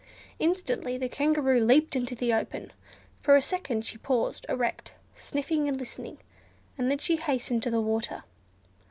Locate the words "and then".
6.75-6.97